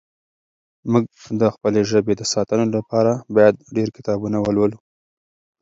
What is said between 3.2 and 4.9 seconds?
باید ډېر کتابونه ولولو.